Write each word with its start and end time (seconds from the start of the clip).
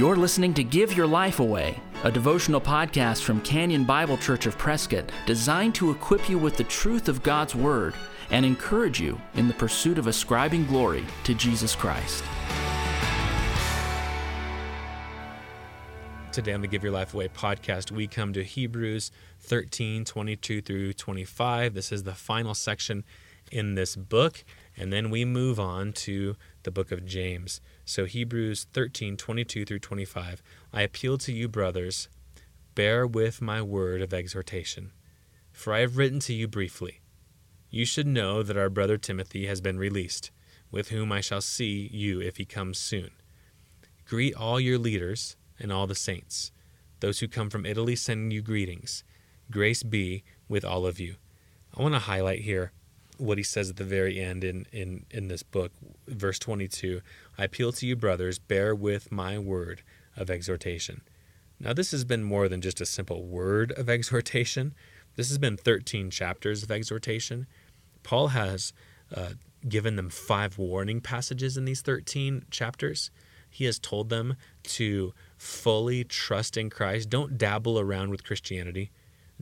You're 0.00 0.16
listening 0.16 0.54
to 0.54 0.64
Give 0.64 0.96
Your 0.96 1.06
Life 1.06 1.40
Away, 1.40 1.78
a 2.04 2.10
devotional 2.10 2.58
podcast 2.58 3.22
from 3.22 3.42
Canyon 3.42 3.84
Bible 3.84 4.16
Church 4.16 4.46
of 4.46 4.56
Prescott 4.56 5.12
designed 5.26 5.74
to 5.74 5.90
equip 5.90 6.26
you 6.26 6.38
with 6.38 6.56
the 6.56 6.64
truth 6.64 7.06
of 7.06 7.22
God's 7.22 7.54
Word 7.54 7.92
and 8.30 8.46
encourage 8.46 8.98
you 8.98 9.20
in 9.34 9.46
the 9.46 9.52
pursuit 9.52 9.98
of 9.98 10.06
ascribing 10.06 10.64
glory 10.64 11.04
to 11.24 11.34
Jesus 11.34 11.74
Christ. 11.74 12.24
Today 16.32 16.54
on 16.54 16.62
the 16.62 16.66
Give 16.66 16.82
Your 16.82 16.92
Life 16.92 17.12
Away 17.12 17.28
podcast, 17.28 17.90
we 17.90 18.06
come 18.06 18.32
to 18.32 18.42
Hebrews 18.42 19.12
13 19.40 20.06
22 20.06 20.62
through 20.62 20.94
25. 20.94 21.74
This 21.74 21.92
is 21.92 22.04
the 22.04 22.14
final 22.14 22.54
section 22.54 23.04
in 23.50 23.74
this 23.74 23.96
book. 23.96 24.44
And 24.76 24.92
then 24.92 25.10
we 25.10 25.24
move 25.24 25.60
on 25.60 25.92
to 25.92 26.36
the 26.62 26.70
book 26.70 26.92
of 26.92 27.04
James. 27.04 27.60
So, 27.84 28.04
Hebrews 28.04 28.66
13 28.72 29.16
22 29.16 29.64
through 29.64 29.78
25. 29.78 30.42
I 30.72 30.82
appeal 30.82 31.18
to 31.18 31.32
you, 31.32 31.48
brothers, 31.48 32.08
bear 32.74 33.06
with 33.06 33.42
my 33.42 33.60
word 33.60 34.00
of 34.00 34.14
exhortation, 34.14 34.92
for 35.52 35.74
I 35.74 35.80
have 35.80 35.96
written 35.96 36.20
to 36.20 36.32
you 36.32 36.48
briefly. 36.48 37.00
You 37.70 37.84
should 37.84 38.06
know 38.06 38.42
that 38.42 38.56
our 38.56 38.70
brother 38.70 38.96
Timothy 38.96 39.46
has 39.46 39.60
been 39.60 39.78
released, 39.78 40.30
with 40.70 40.88
whom 40.88 41.12
I 41.12 41.20
shall 41.20 41.40
see 41.40 41.88
you 41.92 42.20
if 42.20 42.36
he 42.36 42.44
comes 42.44 42.78
soon. 42.78 43.10
Greet 44.06 44.34
all 44.34 44.58
your 44.58 44.78
leaders 44.78 45.36
and 45.58 45.70
all 45.70 45.86
the 45.86 45.94
saints. 45.94 46.52
Those 47.00 47.20
who 47.20 47.28
come 47.28 47.48
from 47.48 47.66
Italy 47.66 47.96
send 47.96 48.32
you 48.32 48.42
greetings. 48.42 49.04
Grace 49.50 49.82
be 49.82 50.24
with 50.48 50.64
all 50.64 50.86
of 50.86 50.98
you. 50.98 51.16
I 51.76 51.82
want 51.82 51.94
to 51.94 52.00
highlight 52.00 52.40
here 52.40 52.72
what 53.20 53.38
he 53.38 53.44
says 53.44 53.70
at 53.70 53.76
the 53.76 53.84
very 53.84 54.18
end 54.18 54.42
in, 54.44 54.66
in, 54.72 55.04
in 55.10 55.28
this 55.28 55.42
book, 55.42 55.72
verse 56.08 56.38
22 56.38 57.00
I 57.38 57.44
appeal 57.44 57.72
to 57.72 57.86
you, 57.86 57.96
brothers, 57.96 58.38
bear 58.38 58.74
with 58.74 59.12
my 59.12 59.38
word 59.38 59.82
of 60.16 60.30
exhortation. 60.30 61.02
Now, 61.58 61.72
this 61.72 61.90
has 61.90 62.04
been 62.04 62.24
more 62.24 62.48
than 62.48 62.60
just 62.60 62.80
a 62.80 62.86
simple 62.86 63.24
word 63.24 63.72
of 63.72 63.88
exhortation. 63.90 64.74
This 65.16 65.28
has 65.28 65.38
been 65.38 65.56
13 65.56 66.10
chapters 66.10 66.62
of 66.62 66.70
exhortation. 66.70 67.46
Paul 68.02 68.28
has 68.28 68.72
uh, 69.14 69.30
given 69.68 69.96
them 69.96 70.08
five 70.08 70.56
warning 70.58 71.00
passages 71.00 71.56
in 71.56 71.64
these 71.64 71.82
13 71.82 72.46
chapters. 72.50 73.10
He 73.50 73.64
has 73.64 73.78
told 73.78 74.08
them 74.08 74.36
to 74.62 75.12
fully 75.36 76.04
trust 76.04 76.56
in 76.56 76.70
Christ. 76.70 77.10
Don't 77.10 77.36
dabble 77.36 77.78
around 77.78 78.10
with 78.10 78.24
Christianity. 78.24 78.90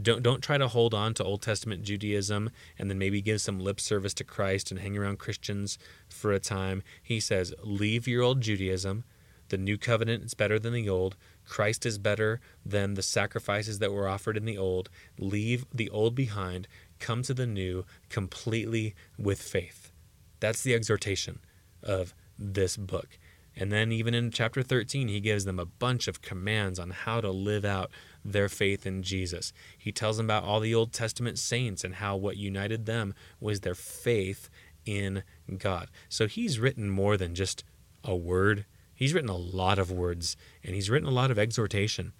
Don't 0.00 0.22
don't 0.22 0.42
try 0.42 0.58
to 0.58 0.68
hold 0.68 0.92
on 0.94 1.14
to 1.14 1.24
Old 1.24 1.42
Testament 1.42 1.82
Judaism 1.82 2.50
and 2.78 2.90
then 2.90 2.98
maybe 2.98 3.22
give 3.22 3.40
some 3.40 3.60
lip 3.60 3.80
service 3.80 4.14
to 4.14 4.24
Christ 4.24 4.70
and 4.70 4.80
hang 4.80 4.96
around 4.96 5.18
Christians 5.18 5.78
for 6.08 6.32
a 6.32 6.40
time. 6.40 6.82
He 7.02 7.20
says, 7.20 7.54
leave 7.62 8.06
your 8.06 8.22
old 8.22 8.40
Judaism. 8.40 9.04
The 9.48 9.56
new 9.56 9.78
covenant 9.78 10.24
is 10.24 10.34
better 10.34 10.58
than 10.58 10.72
the 10.72 10.88
old. 10.88 11.16
Christ 11.46 11.86
is 11.86 11.98
better 11.98 12.40
than 12.64 12.94
the 12.94 13.02
sacrifices 13.02 13.78
that 13.78 13.92
were 13.92 14.08
offered 14.08 14.36
in 14.36 14.44
the 14.44 14.58
old. 14.58 14.90
Leave 15.18 15.64
the 15.72 15.88
old 15.90 16.14
behind. 16.14 16.66
Come 16.98 17.22
to 17.22 17.34
the 17.34 17.46
new 17.46 17.84
completely 18.08 18.94
with 19.16 19.40
faith. 19.40 19.92
That's 20.40 20.62
the 20.62 20.74
exhortation 20.74 21.38
of 21.82 22.12
this 22.38 22.76
book. 22.76 23.18
And 23.56 23.72
then, 23.72 23.90
even 23.90 24.12
in 24.12 24.30
chapter 24.30 24.62
13, 24.62 25.08
he 25.08 25.18
gives 25.18 25.46
them 25.46 25.58
a 25.58 25.64
bunch 25.64 26.08
of 26.08 26.20
commands 26.20 26.78
on 26.78 26.90
how 26.90 27.22
to 27.22 27.30
live 27.30 27.64
out 27.64 27.90
their 28.22 28.50
faith 28.50 28.86
in 28.86 29.02
Jesus. 29.02 29.52
He 29.78 29.92
tells 29.92 30.18
them 30.18 30.26
about 30.26 30.44
all 30.44 30.60
the 30.60 30.74
Old 30.74 30.92
Testament 30.92 31.38
saints 31.38 31.82
and 31.82 31.94
how 31.94 32.16
what 32.16 32.36
united 32.36 32.84
them 32.84 33.14
was 33.40 33.60
their 33.60 33.74
faith 33.74 34.50
in 34.84 35.22
God. 35.56 35.88
So 36.08 36.26
he's 36.26 36.58
written 36.58 36.90
more 36.90 37.16
than 37.16 37.34
just 37.34 37.64
a 38.04 38.14
word, 38.14 38.66
he's 38.94 39.14
written 39.14 39.30
a 39.30 39.36
lot 39.36 39.78
of 39.78 39.90
words, 39.90 40.36
and 40.62 40.74
he's 40.74 40.90
written 40.90 41.08
a 41.08 41.12
lot 41.12 41.30
of 41.30 41.38
exhortation. 41.38 42.12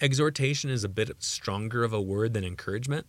Exhortation 0.00 0.70
is 0.70 0.82
a 0.82 0.88
bit 0.88 1.10
stronger 1.18 1.84
of 1.84 1.92
a 1.92 2.00
word 2.00 2.32
than 2.32 2.44
encouragement. 2.44 3.06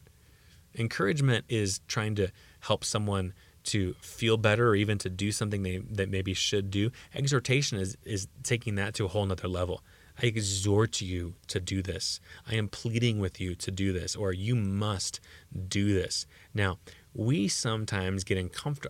Encouragement 0.78 1.46
is 1.48 1.82
trying 1.88 2.16
to 2.16 2.32
help 2.62 2.84
someone 2.84 3.34
to 3.69 3.94
feel 4.02 4.35
better 4.38 4.69
or 4.69 4.75
even 4.75 4.97
to 4.97 5.09
do 5.09 5.31
something 5.31 5.62
they 5.62 5.78
that 5.78 6.09
maybe 6.09 6.34
should 6.34 6.72
do. 6.72 6.91
Exhortation 7.13 7.78
is 7.78 7.97
is 8.03 8.28
taking 8.44 8.75
that 8.75 8.96
to 8.96 9.06
a 9.06 9.07
whole 9.07 9.25
nother 9.25 9.47
level. 9.47 9.84
I 10.22 10.25
exhort 10.25 11.00
you 11.02 11.35
to 11.47 11.59
do 11.59 11.81
this. 11.81 12.19
I 12.46 12.56
am 12.56 12.68
pleading 12.68 13.19
with 13.19 13.40
you 13.40 13.56
to 13.56 13.72
do 13.72 13.94
this, 13.94 14.16
or 14.16 14.34
you 14.34 14.56
must 14.56 15.19
do 15.68 15.94
this. 15.94 16.25
Now, 16.53 16.80
we 17.13 17.47
sometimes 17.47 18.25
get 18.25 18.38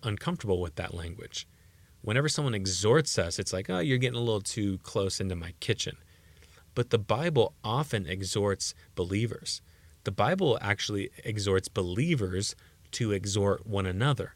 uncomfortable 0.01 0.59
with 0.59 0.75
that 0.75 0.93
language. 0.93 1.47
Whenever 2.01 2.29
someone 2.29 2.55
exhorts 2.55 3.19
us, 3.19 3.37
it's 3.37 3.53
like, 3.53 3.69
oh, 3.69 3.79
you're 3.79 3.99
getting 3.99 4.17
a 4.17 4.23
little 4.23 4.41
too 4.41 4.79
close 4.79 5.19
into 5.19 5.35
my 5.35 5.53
kitchen. 5.59 5.97
But 6.73 6.89
the 6.89 6.97
Bible 6.97 7.53
often 7.63 8.07
exhorts 8.07 8.73
believers. 8.95 9.61
The 10.05 10.11
Bible 10.11 10.57
actually 10.61 11.11
exhorts 11.23 11.67
believers 11.67 12.55
to 12.91 13.11
exhort 13.11 13.67
one 13.67 13.85
another 13.85 14.33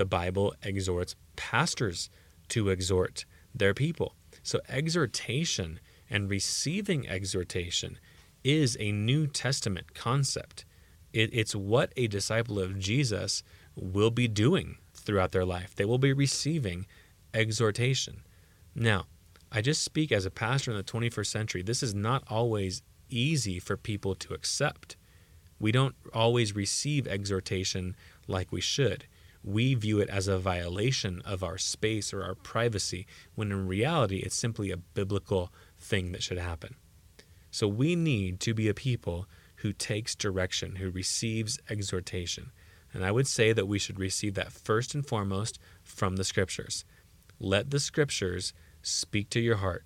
the 0.00 0.06
Bible 0.06 0.54
exhorts 0.62 1.14
pastors 1.36 2.08
to 2.48 2.70
exhort 2.70 3.26
their 3.54 3.74
people. 3.74 4.14
So, 4.42 4.60
exhortation 4.66 5.78
and 6.08 6.30
receiving 6.30 7.06
exhortation 7.06 7.98
is 8.42 8.78
a 8.80 8.92
New 8.92 9.26
Testament 9.26 9.92
concept. 9.92 10.64
It, 11.12 11.28
it's 11.34 11.54
what 11.54 11.92
a 11.98 12.06
disciple 12.06 12.58
of 12.58 12.78
Jesus 12.78 13.42
will 13.76 14.10
be 14.10 14.26
doing 14.26 14.78
throughout 14.94 15.32
their 15.32 15.44
life. 15.44 15.74
They 15.74 15.84
will 15.84 15.98
be 15.98 16.14
receiving 16.14 16.86
exhortation. 17.34 18.22
Now, 18.74 19.04
I 19.52 19.60
just 19.60 19.84
speak 19.84 20.12
as 20.12 20.24
a 20.24 20.30
pastor 20.30 20.70
in 20.70 20.78
the 20.78 20.82
21st 20.82 21.26
century. 21.26 21.62
This 21.62 21.82
is 21.82 21.94
not 21.94 22.24
always 22.28 22.80
easy 23.10 23.58
for 23.58 23.76
people 23.76 24.14
to 24.14 24.32
accept. 24.32 24.96
We 25.58 25.72
don't 25.72 25.94
always 26.14 26.54
receive 26.56 27.06
exhortation 27.06 27.96
like 28.26 28.50
we 28.50 28.62
should 28.62 29.04
we 29.42 29.74
view 29.74 30.00
it 30.00 30.08
as 30.10 30.28
a 30.28 30.38
violation 30.38 31.22
of 31.24 31.42
our 31.42 31.58
space 31.58 32.12
or 32.12 32.22
our 32.22 32.34
privacy, 32.34 33.06
when 33.34 33.50
in 33.50 33.66
reality 33.66 34.18
it's 34.18 34.36
simply 34.36 34.70
a 34.70 34.76
biblical 34.76 35.52
thing 35.78 36.12
that 36.12 36.22
should 36.22 36.38
happen. 36.38 36.76
So 37.50 37.66
we 37.66 37.96
need 37.96 38.38
to 38.40 38.54
be 38.54 38.68
a 38.68 38.74
people 38.74 39.26
who 39.56 39.72
takes 39.72 40.14
direction, 40.14 40.76
who 40.76 40.90
receives 40.90 41.58
exhortation. 41.68 42.52
And 42.92 43.04
I 43.04 43.10
would 43.10 43.26
say 43.26 43.52
that 43.52 43.66
we 43.66 43.78
should 43.78 43.98
receive 43.98 44.34
that 44.34 44.52
first 44.52 44.94
and 44.94 45.06
foremost 45.06 45.58
from 45.82 46.16
the 46.16 46.24
scriptures. 46.24 46.84
Let 47.38 47.70
the 47.70 47.80
scriptures 47.80 48.52
speak 48.82 49.30
to 49.30 49.40
your 49.40 49.56
heart. 49.56 49.84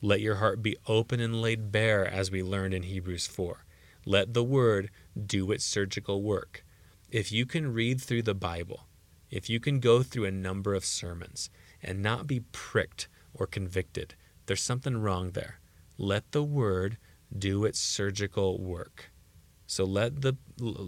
Let 0.00 0.20
your 0.20 0.36
heart 0.36 0.62
be 0.62 0.76
open 0.86 1.20
and 1.20 1.42
laid 1.42 1.72
bare, 1.72 2.06
as 2.06 2.30
we 2.30 2.42
learned 2.42 2.74
in 2.74 2.84
Hebrews 2.84 3.26
4. 3.26 3.64
Let 4.06 4.32
the 4.32 4.44
word 4.44 4.90
do 5.26 5.50
its 5.50 5.64
surgical 5.64 6.22
work 6.22 6.64
if 7.10 7.32
you 7.32 7.46
can 7.46 7.72
read 7.72 8.00
through 8.00 8.22
the 8.22 8.34
Bible, 8.34 8.86
if 9.30 9.48
you 9.48 9.60
can 9.60 9.80
go 9.80 10.02
through 10.02 10.26
a 10.26 10.30
number 10.30 10.74
of 10.74 10.84
sermons 10.84 11.50
and 11.82 12.02
not 12.02 12.26
be 12.26 12.40
pricked 12.40 13.08
or 13.34 13.46
convicted, 13.46 14.14
there's 14.46 14.62
something 14.62 14.96
wrong 14.96 15.30
there. 15.32 15.60
Let 15.96 16.32
the 16.32 16.42
word 16.42 16.98
do 17.36 17.64
its 17.64 17.78
surgical 17.78 18.60
work. 18.60 19.10
So 19.66 19.84
let 19.84 20.22
the 20.22 20.36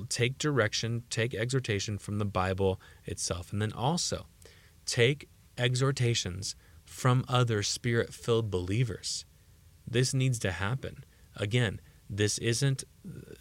take 0.08 0.38
direction, 0.38 1.02
take 1.10 1.34
exhortation 1.34 1.98
from 1.98 2.18
the 2.18 2.24
Bible 2.24 2.80
itself, 3.04 3.52
and 3.52 3.60
then 3.60 3.72
also 3.72 4.26
take 4.86 5.28
exhortations 5.58 6.56
from 6.84 7.24
other 7.28 7.62
spirit-filled 7.62 8.50
believers. 8.50 9.26
This 9.86 10.14
needs 10.14 10.38
to 10.40 10.52
happen. 10.52 11.04
Again, 11.36 11.80
this 12.08 12.38
isn't 12.38 12.84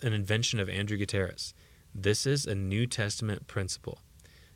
an 0.01 0.13
invention 0.13 0.59
of 0.59 0.69
Andrew 0.69 0.97
Gutierrez. 0.97 1.53
This 1.94 2.25
is 2.25 2.45
a 2.45 2.55
New 2.55 2.88
Testament 2.88 3.47
principle. 3.47 4.00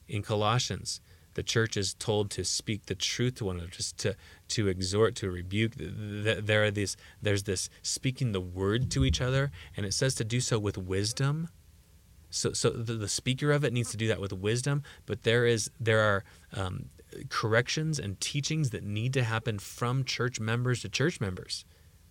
In 0.08 0.22
Colossians, 0.22 1.02
the 1.34 1.44
church 1.44 1.78
is 1.78 1.94
told 1.94 2.30
to 2.32 2.44
speak 2.44 2.86
the 2.86 2.96
truth 2.96 3.36
to 3.36 3.46
one 3.46 3.56
another, 3.56 3.72
just 3.72 3.98
to, 4.00 4.16
to 4.50 4.68
exhort, 4.68 5.16
to 5.16 5.32
rebuke. 5.32 5.74
There 5.78 6.64
are 6.64 6.72
these, 6.72 6.96
there's 7.22 7.44
this 7.44 7.70
speaking 7.82 8.32
the 8.32 8.42
word 8.42 8.92
to 8.92 9.04
each 9.04 9.22
other, 9.22 9.52
and 9.76 9.86
it 9.86 9.94
says 9.94 10.16
to 10.16 10.24
do 10.24 10.40
so 10.40 10.60
with 10.60 10.78
wisdom. 10.78 11.50
So, 12.30 12.54
so 12.54 12.70
the, 12.70 12.94
the 12.94 13.08
speaker 13.08 13.52
of 13.52 13.64
it 13.64 13.74
needs 13.74 13.92
to 13.92 13.98
do 13.98 14.08
that 14.08 14.20
with 14.20 14.34
wisdom, 14.34 14.84
but 15.06 15.24
there 15.24 15.46
is 15.46 15.70
there 15.80 16.02
are 16.02 16.24
um, 16.54 16.90
corrections 17.30 18.00
and 18.00 18.20
teachings 18.20 18.72
that 18.72 18.84
need 18.84 19.14
to 19.14 19.24
happen 19.24 19.60
from 19.60 20.04
church 20.04 20.40
members 20.40 20.82
to 20.82 20.90
church 20.90 21.22
members. 21.22 21.66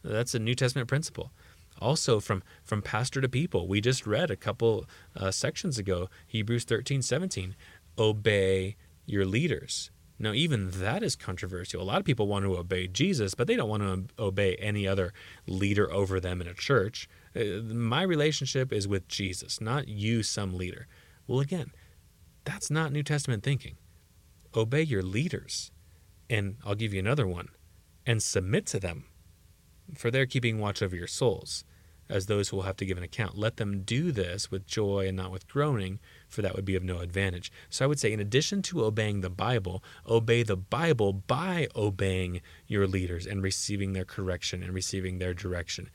That's 0.05 0.35
a 0.35 0.39
New 0.39 0.55
Testament 0.55 0.89
principle 0.89 1.33
also 1.81 2.21
from 2.21 2.43
from 2.63 2.83
pastor 2.83 3.21
to 3.21 3.29
people. 3.29 3.69
We 3.69 3.81
just 3.81 4.07
read 4.07 4.31
a 4.31 4.37
couple 4.37 4.87
uh, 5.17 5.31
sections 5.31 5.79
ago 5.79 6.09
hebrews 6.27 6.65
13 6.65 7.03
17 7.03 7.55
obey 7.99 8.77
your 9.07 9.25
leaders. 9.25 9.91
Now 10.19 10.33
even 10.33 10.71
that 10.73 11.03
is 11.03 11.17
controversial. 11.17 11.83
A 11.83 11.85
lot 11.85 11.99
of 11.99 12.05
people 12.05 12.27
want 12.27 12.45
to 12.45 12.57
obey 12.57 12.87
jesus 12.87 13.35
but 13.35 13.47
they 13.47 13.57
don't 13.57 13.69
want 13.69 13.83
to 13.83 14.23
obey 14.23 14.57
any 14.57 14.87
other 14.87 15.13
leader 15.47 15.93
over 15.93 16.21
them 16.21 16.41
in 16.41 16.47
a 16.47 16.55
church. 16.55 17.09
Uh, 17.35 17.63
my 17.63 18.03
relationship 18.03 18.73
is 18.73 18.87
with 18.87 19.09
jesus 19.09 19.61
not 19.61 19.89
you 19.89 20.23
some 20.23 20.57
leader. 20.57 20.87
Well 21.27 21.41
again 21.41 21.73
that's 22.45 22.71
not 22.71 22.93
new 22.93 23.03
testament 23.03 23.43
thinking. 23.43 23.77
Obey 24.55 24.83
your 24.83 25.03
leaders 25.03 25.71
and 26.29 26.57
i'll 26.65 26.75
give 26.75 26.93
you 26.93 27.01
another 27.01 27.27
one 27.27 27.49
and 28.07 28.23
submit 28.23 28.67
to 28.67 28.81
them, 28.81 29.05
for 29.95 30.11
they're 30.11 30.27
keeping 30.27 30.59
watch 30.59 30.83
over 30.83 30.97
your 30.97 31.07
souls, 31.07 31.65
as 32.09 32.27
those 32.27 32.49
who 32.49 32.57
will 32.57 32.65
have 32.65 32.77
to 32.77 32.87
give 32.87 32.99
an 32.99 33.05
account. 33.05 33.39
Let 33.39 33.57
them 33.57 33.83
do 33.83 34.13
this 34.13 34.51
with 34.51 34.67
joy 34.67 35.09
and 35.09 35.17
not 35.17 35.31
with 35.31 35.49
groaning, 35.49 35.99
for 36.29 36.43
that 36.43 36.55
would 36.55 36.65
be 36.65 36.77
of 36.77 36.83
no 36.83 36.99
advantage. 36.99 37.53
So 37.71 37.85
I 37.85 37.89
would 37.89 38.01
say, 38.01 38.13
in 38.13 38.21
addition 38.21 38.63
to 38.63 38.85
obeying 38.85 39.21
the 39.21 39.31
Bible, 39.31 39.83
obey 40.07 40.43
the 40.43 40.57
Bible 40.57 41.13
by 41.13 41.69
obeying 41.75 42.41
your 42.67 42.87
leaders 42.87 43.27
and 43.27 43.43
receiving 43.43 43.93
their 43.93 44.05
correction 44.05 44.63
and 44.63 44.73
receiving 44.73 45.19
their 45.19 45.35
direction. 45.35 45.91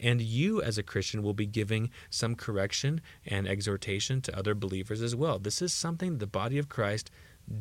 And 0.00 0.20
you, 0.20 0.60
as 0.60 0.78
a 0.78 0.82
Christian, 0.82 1.22
will 1.22 1.34
be 1.34 1.46
giving 1.46 1.90
some 2.10 2.34
correction 2.34 3.00
and 3.24 3.46
exhortation 3.46 4.20
to 4.22 4.36
other 4.36 4.54
believers 4.54 5.00
as 5.00 5.14
well. 5.14 5.38
This 5.38 5.62
is 5.62 5.72
something 5.72 6.18
the 6.18 6.26
body 6.26 6.58
of 6.58 6.68
Christ 6.68 7.10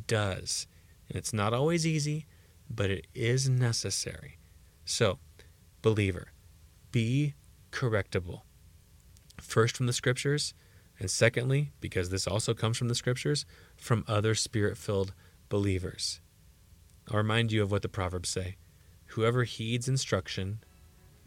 does. 0.08 0.66
And 1.08 1.18
it's 1.18 1.34
not 1.34 1.54
always 1.54 1.86
easy, 1.86 2.26
but 2.70 2.90
it 2.90 3.08
is 3.14 3.48
necessary. 3.48 4.38
So, 4.86 5.20
believer, 5.82 6.32
be 6.92 7.36
correctable. 7.72 8.42
First, 9.40 9.78
from 9.78 9.88
the 9.88 9.94
scriptures, 9.94 10.54
and 11.00 11.10
secondly, 11.10 11.72
because 11.80 12.10
this 12.10 12.28
also 12.28 12.54
comes 12.54 12.78
from 12.78 12.88
the 12.88 12.96
scriptures, 12.96 13.46
from 13.76 14.06
other 14.08 14.36
spirit 14.36 14.78
filled 14.78 15.14
believers. 15.50 16.22
I'll 17.10 17.18
remind 17.18 17.52
you 17.52 17.64
of 17.64 17.72
what 17.72 17.82
the 17.82 17.90
Proverbs 17.90 18.30
say 18.30 18.58
Whoever 19.08 19.44
heeds 19.44 19.90
instruction 19.90 20.64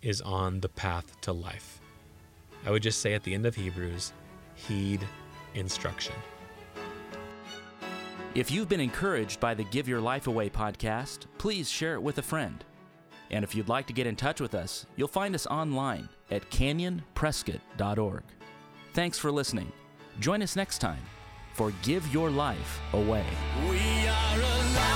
is 0.00 0.20
on 0.20 0.60
the 0.60 0.68
path 0.68 1.20
to 1.22 1.32
life. 1.32 1.80
I 2.64 2.70
would 2.70 2.82
just 2.82 3.00
say 3.00 3.12
at 3.14 3.24
the 3.24 3.34
end 3.34 3.46
of 3.46 3.54
Hebrews, 3.54 4.12
heed 4.54 5.06
instruction. 5.54 6.14
If 8.34 8.50
you've 8.50 8.68
been 8.68 8.80
encouraged 8.80 9.38
by 9.38 9.54
the 9.54 9.64
Give 9.64 9.86
Your 9.86 10.00
Life 10.00 10.26
Away 10.26 10.48
podcast, 10.50 11.26
please 11.38 11.70
share 11.70 11.94
it 11.94 12.02
with 12.02 12.18
a 12.18 12.22
friend. 12.22 12.64
And 13.34 13.42
if 13.42 13.52
you'd 13.52 13.68
like 13.68 13.88
to 13.88 13.92
get 13.92 14.06
in 14.06 14.14
touch 14.14 14.40
with 14.40 14.54
us, 14.54 14.86
you'll 14.94 15.08
find 15.08 15.34
us 15.34 15.44
online 15.48 16.08
at 16.30 16.48
canyonprescott.org. 16.52 18.22
Thanks 18.92 19.18
for 19.18 19.32
listening. 19.32 19.72
Join 20.20 20.40
us 20.40 20.54
next 20.54 20.78
time 20.78 21.02
for 21.52 21.72
Give 21.82 22.06
Your 22.14 22.30
Life 22.30 22.78
Away. 22.92 23.26
We 23.68 24.06
are 24.06 24.36
alive. 24.36 24.93